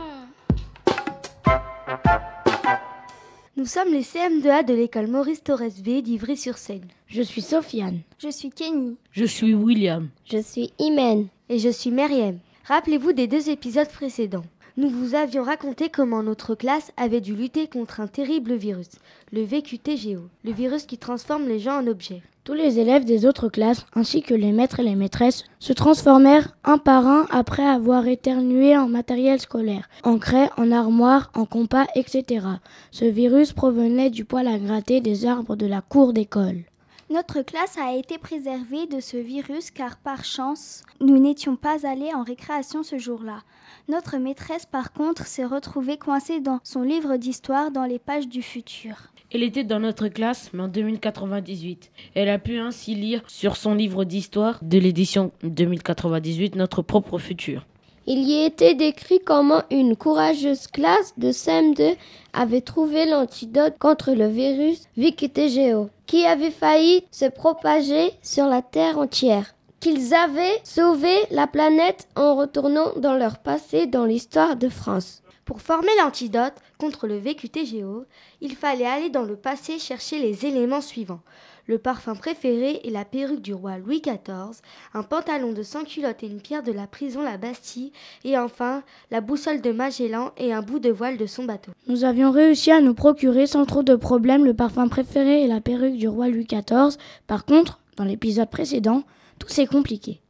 [3.55, 6.87] Nous sommes les CM2A de l'école Maurice Torres V d'Ivry-sur-Seine.
[7.07, 8.01] Je suis Sofiane.
[8.19, 8.97] Je suis Kenny.
[9.11, 10.09] Je suis William.
[10.25, 11.27] Je suis Imen.
[11.47, 12.39] Et je suis Meriem.
[12.65, 14.43] Rappelez-vous des deux épisodes précédents.
[14.79, 18.89] Nous vous avions raconté comment notre classe avait dû lutter contre un terrible virus,
[19.31, 22.21] le VQTGO, le virus qui transforme les gens en objets.
[22.43, 26.55] Tous les élèves des autres classes, ainsi que les maîtres et les maîtresses, se transformèrent
[26.63, 31.87] un par un après avoir éternué en matériel scolaire, en craie, en armoire, en compas,
[31.95, 32.45] etc.
[32.91, 36.65] Ce virus provenait du poil à gratter des arbres de la cour d'école.
[37.09, 42.13] Notre classe a été préservée de ce virus car par chance, nous n'étions pas allés
[42.13, 43.43] en récréation ce jour-là.
[43.87, 48.41] Notre maîtresse, par contre, s'est retrouvée coincée dans son livre d'histoire dans les pages du
[48.41, 49.13] futur.
[49.31, 51.91] Elle était dans notre classe, mais en 2098.
[52.13, 57.65] Elle a pu ainsi lire sur son livre d'histoire de l'édition 2098 notre propre futur.
[58.09, 61.97] Il y était décrit comment une courageuse classe de CM2
[62.31, 68.97] avait trouvé l'antidote contre le virus VQTGO, qui avait failli se propager sur la Terre
[68.97, 69.53] entière.
[69.81, 75.21] Qu'ils avaient sauvé la planète en retournant dans leur passé dans l'histoire de France.
[75.43, 78.05] Pour former l'antidote contre le VQTGO,
[78.39, 81.21] il fallait aller dans le passé chercher les éléments suivants.
[81.67, 84.61] Le parfum préféré et la perruque du roi Louis XIV,
[84.93, 87.91] un pantalon de sans culotte et une pierre de la prison La Bastille,
[88.23, 91.71] et enfin la boussole de Magellan et un bout de voile de son bateau.
[91.87, 95.59] Nous avions réussi à nous procurer sans trop de problèmes le parfum préféré et la
[95.59, 96.97] perruque du roi Louis XIV.
[97.27, 99.03] Par contre, dans l'épisode précédent,
[99.37, 100.21] tout s'est compliqué.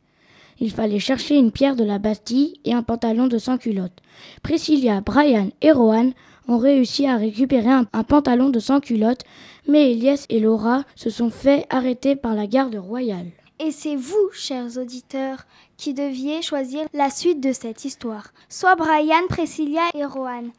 [0.59, 4.01] Il fallait chercher une pierre de la Bastille et un pantalon de sans culotte.
[4.41, 6.13] Priscilla, Brian et Rohan
[6.47, 9.23] ont réussi à récupérer un, pantalon de sans culotte,
[9.67, 13.27] mais Elias et Laura se sont fait arrêter par la garde royale.
[13.59, 15.45] Et c'est vous, chers auditeurs,
[15.77, 18.27] qui deviez choisir la suite de cette histoire.
[18.49, 20.49] Soit Brian, Priscilla et Rohan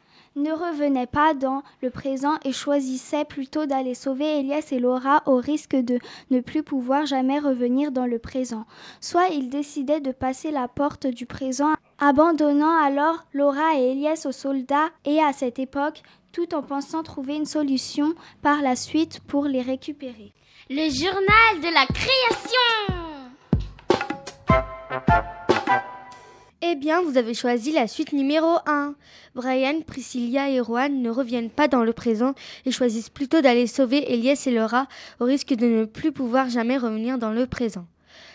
[0.41, 5.37] ne revenaient pas dans le présent et choisissaient plutôt d'aller sauver Elias et Laura au
[5.37, 5.99] risque de
[6.31, 8.65] ne plus pouvoir jamais revenir dans le présent.
[9.01, 14.31] Soit ils décidaient de passer la porte du présent, abandonnant alors Laura et Elias aux
[14.31, 19.45] soldats et à cette époque, tout en pensant trouver une solution par la suite pour
[19.45, 20.33] les récupérer.
[20.69, 22.99] Le journal de la création.
[26.61, 28.93] Eh bien, vous avez choisi la suite numéro 1.
[29.33, 32.33] Brian, Priscilla et Rohan ne reviennent pas dans le présent
[32.65, 34.87] et choisissent plutôt d'aller sauver Elias et Laura
[35.21, 37.87] au risque de ne plus pouvoir jamais revenir dans le présent.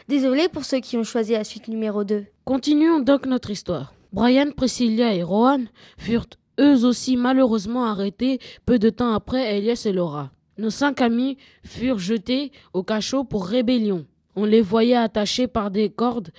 [0.08, 2.24] Désolé pour ceux qui ont choisi la suite numéro 2.
[2.46, 3.92] Continuons donc notre histoire.
[4.14, 5.64] Brian, Priscilla et Rohan
[5.98, 6.26] furent
[6.58, 10.30] eux aussi malheureusement arrêtés peu de temps après Elias et Laura.
[10.56, 14.06] Nos cinq amis furent jetés au cachot pour rébellion.
[14.34, 16.30] On les voyait attachés par des cordes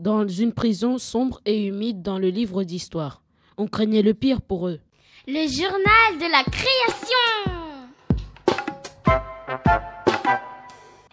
[0.00, 3.22] dans une prison sombre et humide dans le livre d'histoire.
[3.58, 4.80] On craignait le pire pour eux.
[5.28, 7.16] Le journal de la création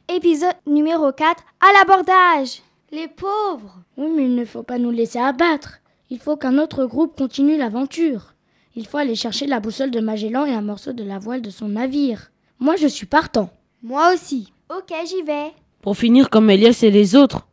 [0.08, 2.62] Épisode numéro 4 à l'abordage
[2.92, 5.80] Les pauvres Oui, mais il ne faut pas nous laisser abattre.
[6.10, 8.34] Il faut qu'un autre groupe continue l'aventure.
[8.76, 11.50] Il faut aller chercher la boussole de Magellan et un morceau de la voile de
[11.50, 12.32] son navire.
[12.60, 13.50] Moi, je suis partant.
[13.84, 14.54] Moi aussi.
[14.70, 15.52] Ok, j'y vais.
[15.82, 17.47] Pour finir comme Elias et les autres.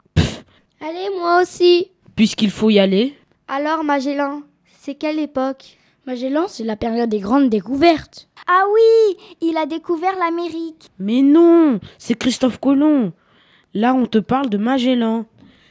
[0.80, 1.90] Allez, moi aussi.
[2.16, 3.16] Puisqu'il faut y aller.
[3.48, 4.42] Alors, Magellan,
[4.80, 5.78] c'est quelle époque?
[6.06, 8.28] Magellan, c'est la période des grandes découvertes.
[8.46, 10.90] Ah oui, il a découvert l'Amérique.
[10.98, 13.12] Mais non, c'est Christophe Colomb.
[13.72, 15.24] Là, on te parle de Magellan.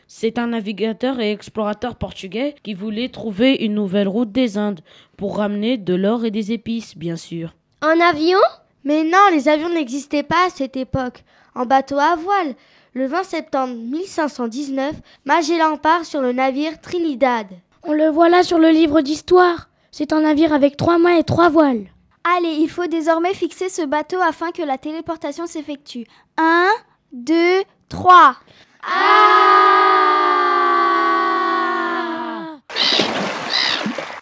[0.08, 4.82] C'est un navigateur et explorateur portugais qui voulait trouver une nouvelle route des Indes
[5.18, 7.54] pour ramener de l'or et des épices, bien sûr.
[7.82, 8.40] En avion?
[8.84, 11.24] Mais non, les avions n'existaient pas à cette époque.
[11.56, 12.56] En bateau à voile.
[12.96, 17.48] Le 20 septembre 1519, Magellan part sur le navire Trinidad.
[17.82, 19.70] On le voit là sur le livre d'histoire.
[19.90, 21.88] C'est un navire avec trois mâts et trois voiles.
[22.24, 26.06] Allez, il faut désormais fixer ce bateau afin que la téléportation s'effectue.
[26.38, 26.70] Un,
[27.12, 28.36] deux, trois.
[28.84, 29.00] Ah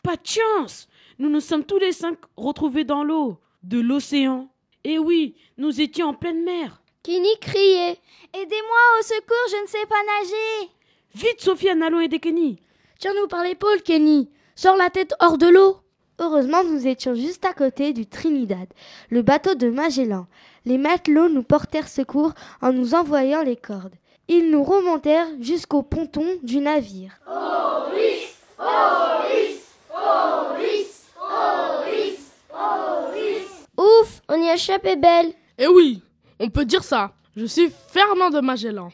[0.01, 0.87] Pas de chance
[1.19, 4.47] Nous nous sommes tous les cinq retrouvés dans l'eau, de l'océan.
[4.85, 6.80] Et oui, nous étions en pleine mer.
[7.03, 7.97] Kenny criait.
[8.33, 10.71] Aidez-moi au secours, je ne sais pas nager.
[11.15, 12.61] Vite, Sofiane, allons aider Kenny.
[12.99, 14.29] Tiens-nous par l'épaule, Kenny.
[14.55, 15.77] Sors la tête hors de l'eau.
[16.19, 18.67] Heureusement, nous étions juste à côté du Trinidad,
[19.09, 20.27] le bateau de Magellan.
[20.65, 23.95] Les matelots nous portèrent secours en nous envoyant les cordes.
[24.27, 27.19] Ils nous remontèrent jusqu'au ponton du navire.
[27.25, 28.37] Maurice.
[33.77, 35.33] Ouf, on y a échappé belle.
[35.57, 36.03] Eh oui,
[36.41, 37.13] on peut dire ça.
[37.37, 38.89] Je suis Fernand de Magellan,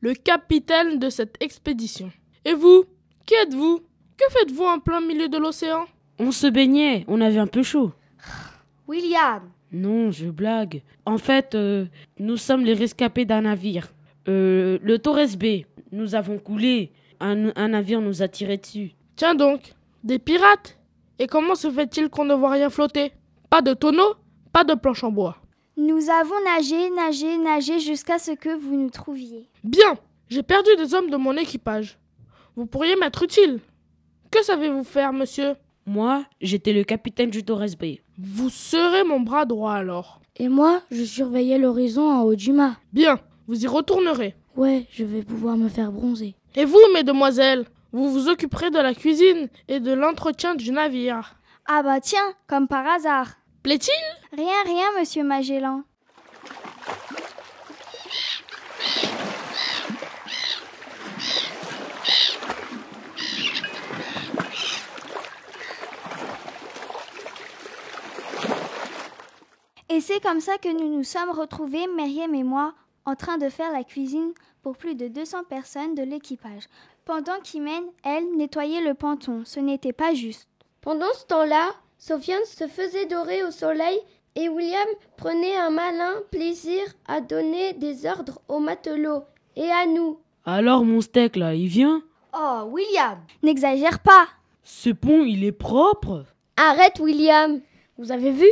[0.00, 2.10] le capitaine de cette expédition.
[2.44, 2.84] Et vous,
[3.26, 3.80] qui êtes-vous?
[4.16, 5.84] Que faites-vous en plein milieu de l'océan?
[6.18, 7.92] On se baignait, on avait un peu chaud.
[8.88, 10.82] William Non, je blague.
[11.04, 11.84] En fait, euh,
[12.18, 13.92] nous sommes les rescapés d'un navire.
[14.28, 15.64] Euh, le Torres B.
[15.92, 16.92] Nous avons coulé.
[17.20, 18.92] Un, un navire nous a tiré dessus.
[19.16, 20.78] Tiens donc, des pirates?
[21.18, 23.12] Et comment se fait-il qu'on ne voit rien flotter?
[23.50, 24.14] Pas de tonneau,
[24.52, 25.36] pas de planche en bois.
[25.76, 29.46] Nous avons nagé, nagé, nagé jusqu'à ce que vous nous trouviez.
[29.62, 29.98] Bien,
[30.28, 31.98] j'ai perdu des hommes de mon équipage.
[32.56, 33.60] Vous pourriez m'être utile.
[34.30, 35.54] Que savez-vous faire, monsieur?
[35.84, 38.00] Moi, j'étais le capitaine du Torres Bay.
[38.18, 40.22] Vous serez mon bras droit alors.
[40.36, 42.76] Et moi, je surveillais l'horizon en haut du mât.
[42.94, 44.34] Bien, vous y retournerez.
[44.56, 46.34] Ouais, je vais pouvoir me faire bronzer.
[46.54, 51.36] Et vous, mesdemoiselles, vous vous occuperez de la cuisine et de l'entretien du navire.
[51.66, 53.36] Ah bah tiens, comme par hasard.
[53.66, 54.38] Plaît-il?
[54.38, 55.82] Rien, rien, monsieur Magellan.
[69.88, 72.72] Et c'est comme ça que nous nous sommes retrouvés, Myriam et moi,
[73.04, 76.68] en train de faire la cuisine pour plus de 200 personnes de l'équipage,
[77.04, 79.42] pendant qu'Imen, elle, nettoyait le ponton.
[79.44, 80.46] Ce n'était pas juste.
[80.82, 81.74] Pendant ce temps-là,
[82.06, 83.98] Sofiane se faisait dorer au soleil
[84.36, 84.86] et William
[85.16, 89.24] prenait un malin plaisir à donner des ordres aux matelots
[89.56, 90.20] et à nous.
[90.44, 92.02] Alors mon steak là, il vient?
[92.32, 94.28] Oh, William N'exagère pas
[94.62, 96.24] Ce pont, il est propre?
[96.56, 97.60] Arrête, William
[97.98, 98.46] Vous avez vu?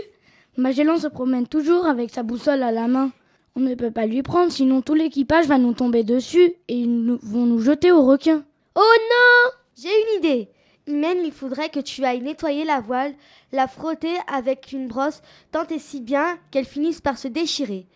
[0.57, 3.13] Magellan se promène toujours avec sa boussole à la main.
[3.55, 7.05] On ne peut pas lui prendre, sinon tout l'équipage va nous tomber dessus et ils
[7.05, 8.43] nous- vont nous jeter aux requins.
[8.75, 9.51] Oh non
[9.81, 10.49] J'ai une idée.
[10.87, 13.15] Imen, il faudrait que tu ailles nettoyer la voile,
[13.53, 17.87] la frotter avec une brosse tant et si bien qu'elle finisse par se déchirer.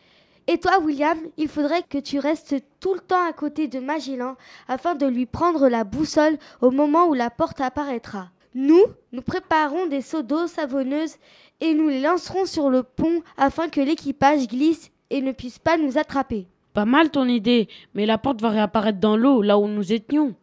[0.47, 4.37] Et toi, William, il faudrait que tu restes tout le temps à côté de Magellan
[4.67, 8.31] afin de lui prendre la boussole au moment où la porte apparaîtra.
[8.55, 8.83] Nous,
[9.13, 11.17] nous préparons des seaux d'eau savonneuse
[11.61, 15.77] et nous les lancerons sur le pont afin que l'équipage glisse et ne puisse pas
[15.77, 16.47] nous attraper.
[16.73, 20.35] Pas mal ton idée, mais la porte va réapparaître dans l'eau, là où nous étions.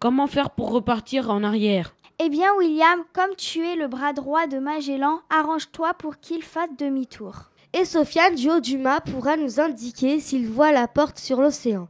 [0.00, 1.92] Comment faire pour repartir en arrière?
[2.20, 6.68] Eh bien, William, comme tu es le bras droit de Magellan, arrange-toi pour qu'il fasse
[6.78, 7.50] demi-tour.
[7.72, 11.88] Et Sofiane du haut du mât pourra nous indiquer s'il voit la porte sur l'océan.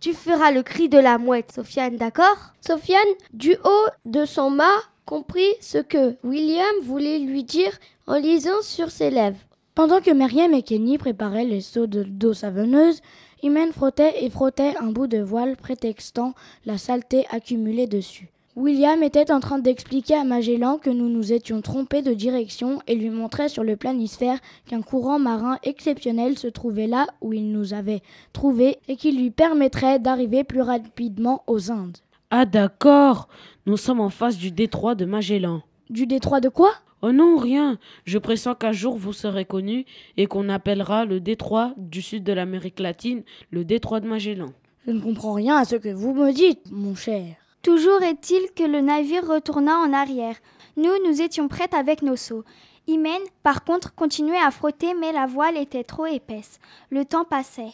[0.00, 2.52] Tu feras le cri de la mouette, Sofiane, d'accord?
[2.60, 3.00] Sofiane,
[3.32, 7.72] du haut de son mât, comprit ce que William voulait lui dire
[8.06, 9.38] en lisant sur ses lèvres.
[9.74, 13.00] Pendant que Myriam et Kenny préparaient les seaux d'eau savonneuse,
[13.42, 16.34] Imen frottait et frottait un bout de voile prétextant
[16.64, 18.30] la saleté accumulée dessus.
[18.56, 22.94] William était en train d'expliquer à Magellan que nous nous étions trompés de direction et
[22.94, 27.74] lui montrait sur le planisphère qu'un courant marin exceptionnel se trouvait là où il nous
[27.74, 28.00] avait
[28.32, 31.98] trouvés et qui lui permettrait d'arriver plus rapidement aux Indes.
[32.30, 33.28] Ah d'accord,
[33.66, 35.60] nous sommes en face du détroit de Magellan.
[35.90, 36.70] Du détroit de quoi?
[37.02, 37.78] Oh non, rien.
[38.04, 39.84] Je pressens qu'un jour vous serez connu
[40.16, 44.52] et qu'on appellera le détroit du sud de l'Amérique latine le détroit de Magellan.
[44.86, 47.36] Je ne comprends rien à ce que vous me dites, mon cher.
[47.62, 50.36] Toujours est-il que le navire retourna en arrière.
[50.76, 52.44] Nous, nous étions prêtes avec nos seaux.
[52.86, 56.60] Imen, par contre, continuait à frotter, mais la voile était trop épaisse.
[56.90, 57.72] Le temps passait.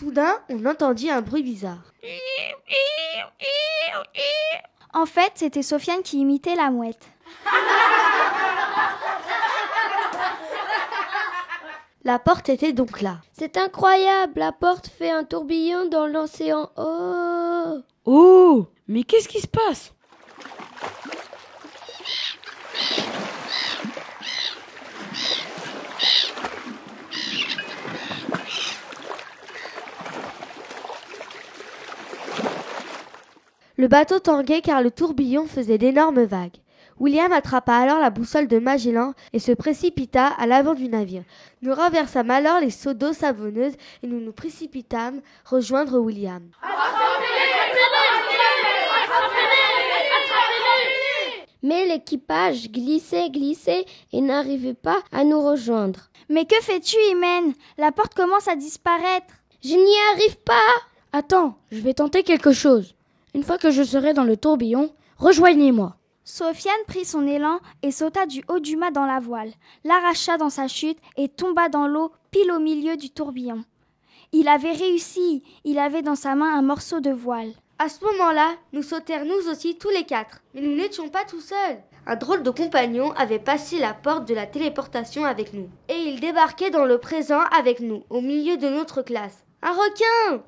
[0.00, 1.92] Soudain, on entendit un bruit bizarre.
[4.94, 7.06] En fait, c'était Sofiane qui imitait la mouette.
[12.02, 13.18] La porte était donc là.
[13.34, 16.70] C'est incroyable, la porte fait un tourbillon dans l'océan.
[16.78, 19.92] Oh Oh Mais qu'est-ce qui se passe?
[33.80, 36.58] Le bateau tanguait car le tourbillon faisait d'énormes vagues.
[36.98, 41.22] William attrapa alors la boussole de Magellan et se précipita à l'avant du navire.
[41.62, 43.72] Nous renversâmes alors les seaux d'eau savonneuse
[44.02, 46.42] et nous nous précipitâmes rejoindre William.
[51.62, 56.10] Mais l'équipage glissait, glissait et n'arrivait pas à nous rejoindre.
[56.28, 57.54] Mais que fais-tu, Imen?
[57.78, 59.32] La porte commence à disparaître.
[59.64, 60.74] Je n'y arrive pas.
[61.14, 62.94] Attends, je vais tenter quelque chose.
[63.34, 65.96] Une fois que je serai dans le tourbillon, rejoignez-moi.
[66.24, 69.52] Sofiane prit son élan et sauta du haut du mât dans la voile,
[69.84, 73.64] l'arracha dans sa chute et tomba dans l'eau pile au milieu du tourbillon.
[74.32, 77.52] Il avait réussi, il avait dans sa main un morceau de voile.
[77.78, 81.40] À ce moment-là, nous sautèrent nous aussi tous les quatre, mais nous n'étions pas tout
[81.40, 81.82] seuls.
[82.06, 86.20] Un drôle de compagnon avait passé la porte de la téléportation avec nous, et il
[86.20, 89.44] débarquait dans le présent avec nous, au milieu de notre classe.
[89.62, 90.42] Un requin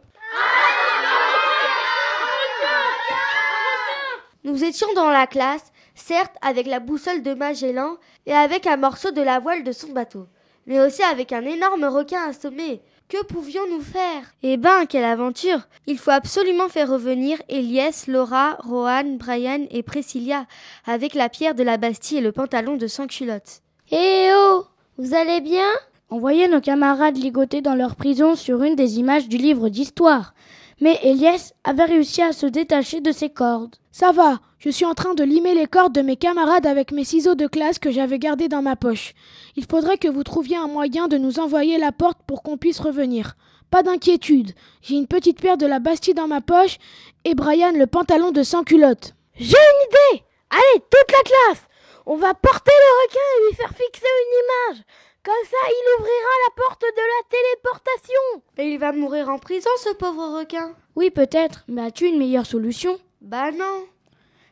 [4.45, 9.13] Nous étions dans la classe, certes avec la boussole de Magellan et avec un morceau
[9.13, 10.27] de la voile de son bateau,
[10.67, 12.81] mais aussi avec un énorme requin assommé.
[13.09, 14.35] Que pouvions-nous faire?
[14.43, 20.47] Eh ben, quelle aventure Il faut absolument faire revenir Elias, Laura, Rohan, Brian et Priscilla
[20.87, 23.61] avec la pierre de la Bastille et le pantalon de sans culotte.
[23.93, 24.65] Eh oh
[24.99, 25.69] Vous allez bien?
[26.11, 30.35] On voyait nos camarades ligotés dans leur prison sur une des images du livre d'histoire.
[30.83, 33.77] Mais Elias avait réussi à se détacher de ses cordes.
[33.93, 37.05] Ça va, je suis en train de limer les cordes de mes camarades avec mes
[37.05, 39.15] ciseaux de classe que j'avais gardés dans ma poche.
[39.55, 42.81] Il faudrait que vous trouviez un moyen de nous envoyer la porte pour qu'on puisse
[42.81, 43.37] revenir.
[43.71, 46.79] Pas d'inquiétude, j'ai une petite paire de la Bastille dans ma poche
[47.25, 49.15] et Brian le pantalon de sans culotte.
[49.37, 51.63] J'ai une idée Allez, toute la classe
[52.07, 54.85] On va porter le requin et lui faire fixer une image
[55.25, 58.43] comme ça, il ouvrira la porte de la téléportation.
[58.59, 60.75] Et il va mourir en prison, ce pauvre requin.
[60.97, 62.99] Oui, peut-être, mais as-tu une meilleure solution?
[63.21, 63.87] Bah non.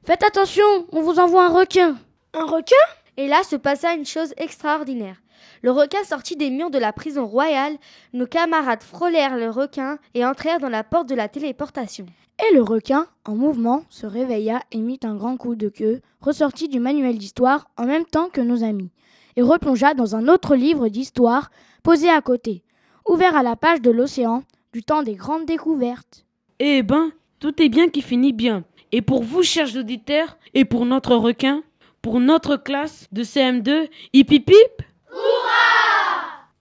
[0.05, 1.97] Faites attention, on vous envoie un requin.
[2.35, 2.77] Un requin?
[3.17, 5.21] Et là se passa une chose extraordinaire.
[5.63, 7.77] Le requin sortit des murs de la prison royale,
[8.13, 12.07] nos camarades frôlèrent le requin et entrèrent dans la porte de la téléportation.
[12.49, 16.69] Et le requin, en mouvement, se réveilla et mit un grand coup de queue, ressortit
[16.69, 18.93] du manuel d'histoire en même temps que nos amis
[19.41, 21.51] et replongea dans un autre livre d'histoire
[21.83, 22.63] posé à côté,
[23.09, 24.43] ouvert à la page de l'océan
[24.75, 26.27] du temps des grandes découvertes.
[26.59, 28.65] Eh ben, tout est bien qui finit bien.
[28.93, 31.63] Et pour vous, chers auditeurs, et pour notre requin,
[32.03, 34.83] pour notre classe de CM2, hip hip hip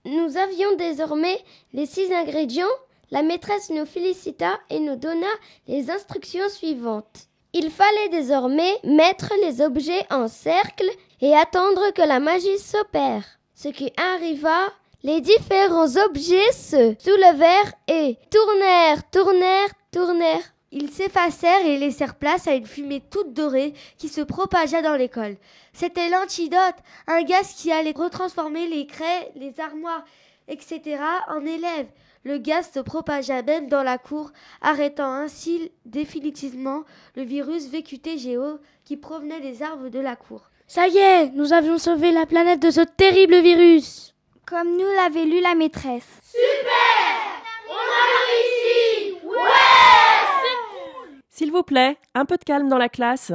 [0.06, 1.38] Nous avions désormais
[1.74, 2.64] les six ingrédients.
[3.10, 5.26] La maîtresse nous félicita et nous donna
[5.68, 7.26] les instructions suivantes.
[7.52, 10.88] Il fallait désormais mettre les objets en cercle
[11.20, 13.24] et attendre que la magie s'opère.
[13.54, 20.54] Ce qui arriva, les différents objets se soulevèrent et tournèrent, tournèrent, tournèrent.
[20.72, 25.36] Ils s'effacèrent et laissèrent place à une fumée toute dorée qui se propagea dans l'école.
[25.72, 30.04] C'était l'antidote, un gaz qui allait retransformer les craies, les armoires,
[30.48, 31.00] etc.
[31.28, 31.88] en élèves.
[32.22, 36.84] Le gaz se propagea même dans la cour, arrêtant ainsi définitivement
[37.16, 40.49] le virus VQTGO qui provenait des arbres de la cour.
[40.72, 44.14] Ça y est, nous avions sauvé la planète de ce terrible virus.
[44.46, 46.06] Comme nous l'avait lu la maîtresse.
[46.22, 53.32] Super On a réussi Ouais S'il vous plaît, un peu de calme dans la classe.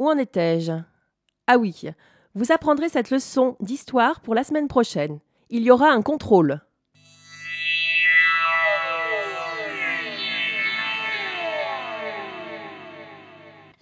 [0.00, 0.72] Où en étais-je?
[1.46, 1.80] Ah oui,
[2.34, 5.20] vous apprendrez cette leçon d'histoire pour la semaine prochaine.
[5.50, 6.60] Il y aura un contrôle.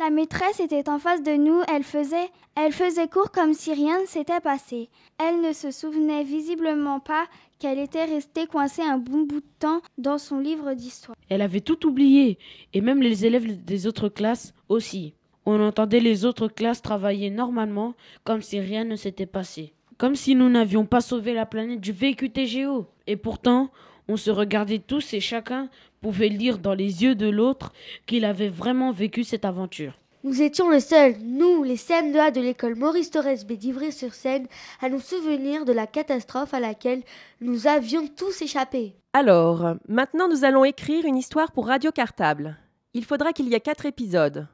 [0.06, 4.00] La maîtresse était en face de nous, elle faisait, elle faisait court comme si rien
[4.00, 4.88] ne s'était passé.
[5.18, 7.26] Elle ne se souvenait visiblement pas
[7.58, 11.16] qu'elle était restée coincée un bon bout de temps dans son livre d'histoire.
[11.28, 12.38] Elle avait tout oublié,
[12.72, 15.14] et même les élèves des autres classes aussi.
[15.44, 19.72] On entendait les autres classes travailler normalement, comme si rien ne s'était passé.
[19.98, 22.86] Comme si nous n'avions pas sauvé la planète du VQTGO.
[23.08, 23.72] Et pourtant,
[24.06, 25.68] on se regardait tous et chacun
[26.06, 27.72] pouvait lire dans les yeux de l'autre
[28.06, 29.98] qu'il avait vraiment vécu cette aventure.
[30.22, 34.46] Nous étions les seuls, nous, les CM2A de l'école Maurice Torres B d'Ivry-sur-Seine,
[34.80, 37.02] à nous souvenir de la catastrophe à laquelle
[37.40, 38.94] nous avions tous échappé.
[39.14, 42.56] Alors, maintenant nous allons écrire une histoire pour Radio Cartable.
[42.94, 44.46] Il faudra qu'il y ait quatre épisodes.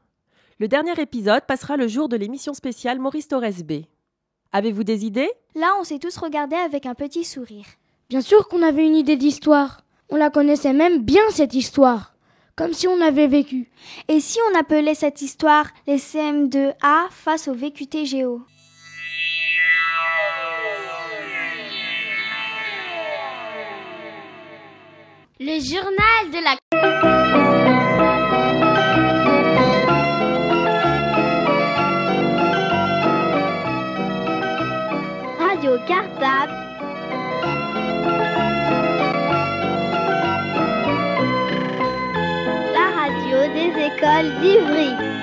[0.59, 3.83] Le dernier épisode passera le jour de l'émission spéciale Maurice Torres B.
[4.53, 5.31] Avez-vous des idées?
[5.55, 7.67] Là, on s'est tous regardés avec un petit sourire.
[8.09, 9.82] Bien sûr qu'on avait une idée d'histoire.
[10.15, 12.13] On la connaissait même bien, cette histoire.
[12.55, 13.71] Comme si on avait vécu.
[14.09, 18.43] Et si on appelait cette histoire les CM2A face au VQTGO
[25.41, 26.59] Le journal de la...
[35.39, 36.62] Radio Cartable.
[44.31, 45.22] d'Ivry.